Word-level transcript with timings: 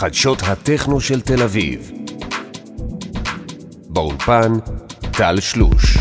חדשות 0.00 0.42
הטכנו 0.42 1.00
של 1.00 1.20
תל 1.20 1.42
אביב. 1.42 1.90
באולפן, 3.88 4.52
טל 5.12 5.40
שלוש. 5.40 5.98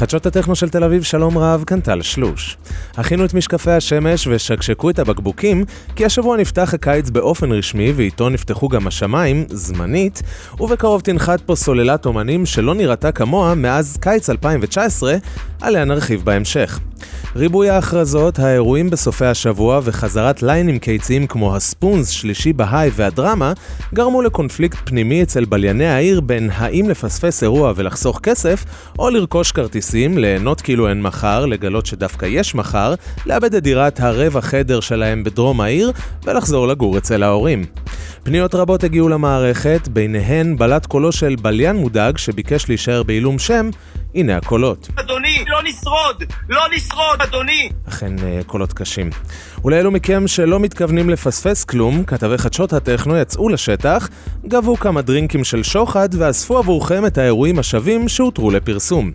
חדשות 0.00 0.26
הטכנו 0.26 0.56
של 0.56 0.68
תל 0.68 0.84
אביב, 0.84 1.02
שלום 1.02 1.38
רב, 1.38 1.64
כאן 1.66 1.80
טל 1.80 2.02
שלוש. 2.02 2.56
הכינו 2.96 3.24
את 3.24 3.34
משקפי 3.34 3.70
השמש 3.70 4.26
ושקשקו 4.26 4.90
את 4.90 4.98
הבקבוקים, 4.98 5.64
כי 5.96 6.04
השבוע 6.04 6.36
נפתח 6.36 6.74
הקיץ 6.74 7.10
באופן 7.10 7.52
רשמי 7.52 7.92
ואיתו 7.92 8.28
נפתחו 8.28 8.68
גם 8.68 8.86
השמיים, 8.86 9.44
זמנית, 9.48 10.22
ובקרוב 10.60 11.00
תנחת 11.00 11.40
פה 11.40 11.54
סוללת 11.54 12.06
אומנים 12.06 12.46
שלא 12.46 12.74
נראתה 12.74 13.12
כמוה 13.12 13.54
מאז 13.54 13.98
קיץ 14.00 14.30
2019, 14.30 15.16
עליה 15.60 15.84
נרחיב 15.84 16.24
בהמשך. 16.24 16.80
ריבוי 17.36 17.70
ההכרזות, 17.70 18.38
האירועים 18.38 18.90
בסופי 18.90 19.24
השבוע 19.24 19.80
וחזרת 19.84 20.42
ליינים 20.42 20.78
קיציים 20.78 21.26
כמו 21.26 21.56
הספונס, 21.56 22.08
שלישי 22.08 22.52
בהיי 22.52 22.90
והדרמה, 22.94 23.52
גרמו 23.94 24.22
לקונפליקט 24.22 24.78
פנימי 24.84 25.22
אצל 25.22 25.44
בלייני 25.44 25.86
העיר 25.86 26.20
בין 26.20 26.50
האם 26.54 26.88
לפספס 26.88 27.42
אירוע 27.42 27.72
ולחסוך 27.76 28.20
כסף, 28.22 28.64
או 28.98 29.10
לרכוש 29.10 29.52
כרטיסים, 29.90 30.18
ליהנות 30.18 30.60
כאילו 30.60 30.88
אין 30.88 31.02
מחר, 31.02 31.46
לגלות 31.46 31.86
שדווקא 31.86 32.26
יש 32.26 32.54
מחר, 32.54 32.94
לאבד 33.26 33.54
את 33.54 33.62
דירת 33.62 34.00
הרבע 34.00 34.40
חדר 34.40 34.80
שלהם 34.80 35.24
בדרום 35.24 35.60
העיר, 35.60 35.92
ולחזור 36.24 36.68
לגור 36.68 36.98
אצל 36.98 37.22
ההורים. 37.22 37.64
פניות 38.22 38.54
רבות 38.54 38.84
הגיעו 38.84 39.08
למערכת, 39.08 39.88
ביניהן 39.88 40.56
בלט 40.56 40.86
קולו 40.86 41.12
של 41.12 41.36
בליין 41.42 41.76
מודאג 41.76 42.18
שביקש 42.18 42.68
להישאר 42.68 43.02
בעילום 43.02 43.38
שם, 43.38 43.70
הנה 44.14 44.36
הקולות. 44.36 44.88
אדוני, 44.96 45.44
לא 45.48 45.58
נשרוד! 45.64 46.24
לא 46.48 46.62
נשרוד, 46.76 47.22
אדוני! 47.22 47.68
אכן 47.88 48.12
אה, 48.22 48.40
קולות 48.46 48.72
קשים. 48.72 49.10
ולאלו 49.64 49.90
מכם 49.90 50.28
שלא 50.28 50.60
מתכוונים 50.60 51.10
לפספס 51.10 51.64
כלום, 51.64 52.04
כתבי 52.04 52.38
חדשות 52.38 52.72
הטכנו 52.72 53.16
יצאו 53.16 53.48
לשטח, 53.48 54.08
גבו 54.46 54.76
כמה 54.76 55.02
דרינקים 55.02 55.44
של 55.44 55.62
שוחד 55.62 56.08
ואספו 56.12 56.58
עבורכם 56.58 57.06
את 57.06 57.18
האירועים 57.18 57.58
השווים 57.58 58.08
שהותרו 58.08 58.50
לפרסום. 58.50 59.12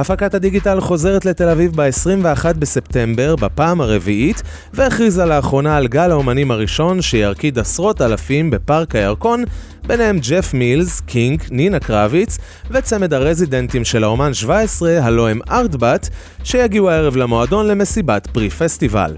הפקת 0.00 0.34
ה 0.34 0.43
DGTL 0.43 0.80
חוזרת 0.80 1.24
לתל 1.24 1.48
אביב 1.48 1.72
ב-21 1.74 2.52
בספטמבר, 2.58 3.36
בפעם 3.36 3.80
הרביעית, 3.80 4.42
והכריזה 4.74 5.24
לאחרונה 5.24 5.76
על 5.76 5.88
גל 5.88 6.10
האומנים 6.10 6.50
הראשון 6.50 7.02
שירקיד 7.02 7.58
עשרות 7.58 8.02
אלפים 8.02 8.50
בפארק 8.50 8.94
הירקון, 8.94 9.44
ביניהם 9.86 10.18
ג'ף 10.18 10.54
מילס, 10.54 11.00
KiNK, 11.00 11.42
נינה 11.50 11.80
קרביץ, 11.80 12.38
וצמד 12.70 13.14
הרזידנטים 13.14 13.84
של 13.84 14.04
האומן 14.04 14.34
17, 14.34 15.04
הלא 15.04 15.28
הם 15.28 15.40
ARTBAT, 15.50 16.08
שיגיעו 16.44 16.90
הערב 16.90 17.16
למועדון 17.16 17.68
למסיבת 17.68 18.26
פרי 18.32 18.50
פסטיבל. 18.50 19.14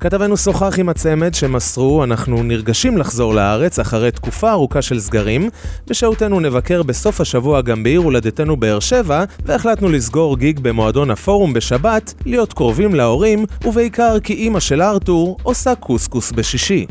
כתבנו 0.00 0.36
שוחח 0.36 0.78
עם 0.78 0.88
הצמד 0.88 1.34
שמסרו, 1.34 2.04
אנחנו 2.04 2.42
נרגשים 2.42 2.98
לחזור 2.98 3.34
לארץ 3.34 3.78
אחרי 3.78 4.10
תקופה 4.10 4.50
ארוכה 4.50 4.82
של 4.82 5.00
סגרים. 5.00 5.50
בשהותנו 5.86 6.40
נבקר 6.40 6.82
בסוף 6.82 7.20
השבוע 7.20 7.60
גם 7.60 7.82
בעיר 7.82 8.00
הולדתנו 8.00 8.56
באר 8.56 8.80
שבע, 8.80 9.24
והחלטנו 9.44 9.88
לסגור 9.88 10.38
גיג 10.38 10.60
במועדון 10.60 11.10
הפורום 11.10 11.52
בשבת, 11.52 12.14
להיות 12.26 12.52
קרובים 12.52 12.94
להורים, 12.94 13.44
ובעיקר 13.64 14.20
כי 14.20 14.32
אימא 14.32 14.60
של 14.60 14.82
ארתור 14.82 15.36
עושה 15.42 15.74
קוסקוס 15.74 16.32
בשישי. 16.32 16.86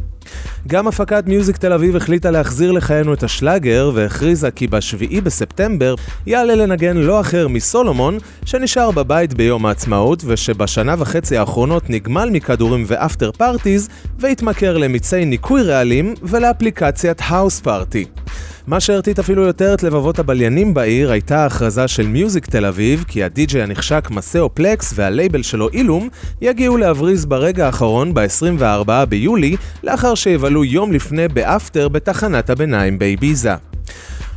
גם 0.68 0.88
הפקת 0.88 1.24
מיוזיק 1.28 1.58
תל 1.58 1.74
אביב 1.74 1.96
החליטה 1.96 2.32
להחזיר 2.32 2.72
לחיינו 2.72 3.14
את 3.14 3.24
השלאגר 3.24 3.92
והכריזה 3.94 4.52
כי 4.52 4.68
בשביעי 4.68 5.22
בספטמבר 5.22 5.96
יעלה 6.26 6.56
לנגן 6.56 6.98
לא 6.98 7.22
אחר 7.22 7.48
מ 7.48 7.57
Solomun 7.57 8.18
שנשאר 8.46 8.92
בבית 8.92 9.34
ביום 9.34 9.66
העצמאות 9.66 10.24
ושבשנה 10.26 10.96
וחצי 10.98 11.38
האחרונות 11.38 11.90
נגמל 11.90 12.30
מכדורים 12.30 12.84
ו 12.88 13.32
afterparties 13.32 13.90
והתמכר 14.20 14.78
למיצי 14.78 15.26
ניקוי 15.26 15.64
רעלים 15.64 16.14
ולאפליקציית 16.24 17.22
Houseparty. 17.22 18.06
מה 18.68 18.80
שהרטיט 18.80 19.20
אפילו 19.20 19.42
יותר 19.42 19.74
את 19.74 19.84
לבבות 19.84 20.20
הבליינים 20.20 20.74
בעיר 20.74 21.12
הייתה 21.12 21.44
ההכרזה 21.44 21.88
של 21.88 22.08
Music 22.08 22.46
תל 22.46 22.66
אביב 22.66 23.06
כי 23.08 23.24
הדי-ג'יי 23.24 23.62
הנחשק 23.62 24.08
Maceo 24.12 24.56
Plex 24.56 24.94
והלייבל 24.96 25.44
שלו 25.44 25.70
Ellum 25.70 26.10
יגיעו 26.42 26.78
להבריז 26.78 27.26
ברגע 27.26 27.66
האחרון 27.66 28.14
ב-24 28.14 29.06
ביולי 29.10 29.56
לאחר 29.84 30.16
שיבלו 30.16 30.64
יום 30.66 30.92
לפני 30.92 31.28
ב 31.28 31.38
after 31.38 31.88
בתחנת 31.88 32.50
הביניים 32.50 33.00
באיביזה. 33.00 33.73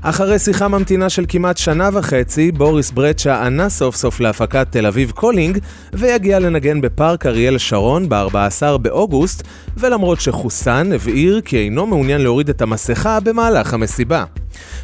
אחרי 0.08 0.38
שיחה 0.38 0.68
ממתינה 0.68 1.10
של 1.10 1.24
כמעט 1.28 1.56
שנה 1.56 1.90
וחצי, 1.92 2.52
Boris 2.52 2.90
Brejcha 2.90 3.46
ענה 3.46 3.68
סוף 3.68 3.96
סוף 3.96 4.20
להפקת 4.20 4.66
תל 4.70 4.86
אביב 4.86 5.10
Calling, 5.10 5.58
ויגיע 5.92 6.38
לנגן 6.38 6.80
בפארק 6.80 7.26
אריאל 7.26 7.58
שרון 7.58 8.08
ב-14 8.08 8.78
באוגוסט, 8.78 9.42
ולמרות 9.76 10.20
שחוסן, 10.20 10.92
הבהיר 10.92 11.40
כי 11.40 11.58
אינו 11.58 11.86
מעוניין 11.86 12.20
להוריד 12.20 12.48
את 12.48 12.62
המסכה 12.62 13.20
במהלך 13.20 13.74
המסיבה. 13.74 14.24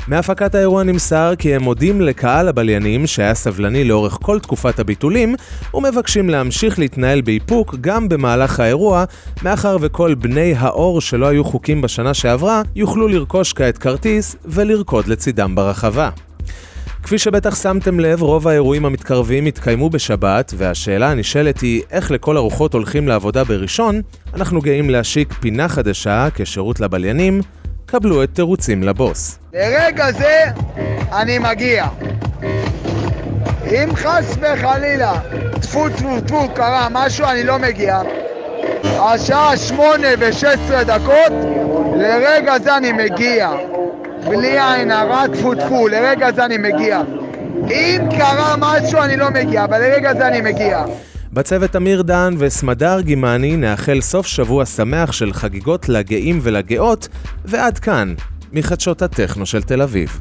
מהפקת 0.08 0.54
האירוע 0.54 0.82
נמסר 0.82 1.32
כי 1.38 1.54
הם 1.54 1.62
מודים 1.62 2.00
לקהל 2.00 2.48
הבליינים 2.48 3.06
שהיה 3.06 3.34
סבלני 3.34 3.84
לאורך 3.84 4.18
כל 4.22 4.38
תקופת 4.38 4.78
הביטולים 4.78 5.34
ומבקשים 5.74 6.30
להמשיך 6.30 6.78
להתנהל 6.78 7.20
באיפוק 7.20 7.74
גם 7.80 8.08
במהלך 8.08 8.60
האירוע 8.60 9.04
מאחר 9.42 9.76
וכל 9.80 10.14
בני 10.14 10.54
הנוער 10.58 11.00
שלא 11.00 11.26
היו 11.26 11.44
חוקיים 11.44 11.82
בשנה 11.82 12.14
שעברה 12.14 12.62
יוכלו 12.76 13.08
לרכוש 13.08 13.52
כעת 13.52 13.78
כרטיס 13.78 14.36
ולרקוד 14.44 15.06
לצידם 15.06 15.54
ברחבה. 15.54 16.10
כפי 17.02 17.18
שבטח 17.18 17.62
שמתם 17.62 18.00
לב, 18.00 18.22
רוב 18.22 18.48
האירועים 18.48 18.84
המתקרבים 18.84 19.46
יתקיימו 19.46 19.90
בשבת, 19.90 20.54
והשאלה 20.56 21.10
הנשאלת 21.10 21.60
היא 21.60 21.82
איך 21.90 22.10
לכל 22.10 22.36
הרוחות 22.36 22.74
הולכים 22.74 23.08
לעבודה 23.08 23.44
בראשון, 23.44 24.00
אנחנו 24.34 24.60
גאים 24.60 24.90
להשיק 24.90 25.32
פינה 25.32 25.68
חדשה 25.68 26.28
כשירות 26.34 26.80
לבליינים, 26.80 27.40
קבלו 27.86 28.22
את 28.22 28.28
תירוצים 28.34 28.82
לבוס. 28.82 29.38
לרגע 29.52 30.12
זה 30.12 30.44
אני 31.12 31.38
מגיע. 31.38 31.86
אם 33.66 33.96
חס 33.96 34.36
וחלילה, 34.40 35.12
טפו 35.60 35.88
טפו 35.88 36.20
טפו, 36.26 36.48
קרה 36.54 36.88
משהו, 36.90 37.26
אני 37.26 37.44
לא 37.44 37.58
מגיע. 37.58 38.00
השעה 38.84 39.56
שמונה 39.56 40.08
ושש 40.18 40.44
עשרה 40.44 40.84
דקות, 40.84 41.32
לרגע 41.96 42.58
זה 42.58 42.76
אני 42.76 42.92
מגיע. 42.92 43.50
בלי 44.28 44.58
עין 44.60 44.90
הרע, 44.90 45.26
טפו 45.26 45.54
טפו, 45.54 45.88
לרגע 45.88 46.32
זה 46.32 46.44
אני 46.44 46.58
מגיע. 46.58 47.02
אם 47.70 48.00
קרה 48.18 48.54
משהו, 48.58 48.98
אני 49.02 49.16
לא 49.16 49.30
מגיע, 49.30 49.64
אבל 49.64 49.78
לרגע 49.78 50.14
זה 50.14 50.26
אני 50.26 50.40
מגיע. 50.40 50.84
בצוות 51.34 51.76
אמיר 51.76 52.02
דן 52.02 52.34
וסמדר 52.38 53.00
גימני 53.00 53.56
נאחל 53.56 54.00
סוף 54.00 54.26
שבוע 54.26 54.66
שמח 54.66 55.12
של 55.12 55.32
חגיגות 55.32 55.88
לגאים 55.88 56.38
ולגאות, 56.42 57.08
ועד 57.44 57.78
כאן, 57.78 58.14
מחדשות 58.52 59.02
הטכנו 59.02 59.46
של 59.46 59.62
תל 59.62 59.82
אביב. 59.82 60.20